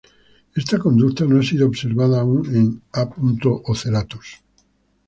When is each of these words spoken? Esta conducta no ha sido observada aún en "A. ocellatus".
Esta 0.55 0.79
conducta 0.79 1.25
no 1.25 1.39
ha 1.39 1.43
sido 1.43 1.67
observada 1.67 2.21
aún 2.21 2.47
en 2.55 2.81
"A. 2.91 3.07
ocellatus". 3.65 4.41